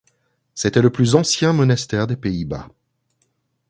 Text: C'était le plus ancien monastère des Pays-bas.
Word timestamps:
C'était 0.55 0.81
le 0.81 0.89
plus 0.89 1.13
ancien 1.13 1.53
monastère 1.53 2.07
des 2.07 2.15
Pays-bas. 2.17 2.67